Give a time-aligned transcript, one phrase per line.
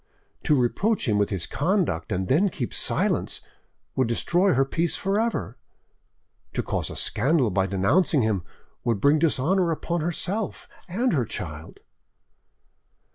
[0.45, 3.39] To reproach him with his conduct and then keep silence
[3.95, 5.59] would destroy her peace for ever;
[6.53, 8.41] to cause a scandal by denouncing him
[8.83, 11.81] would bring dishonour upon herself and her child.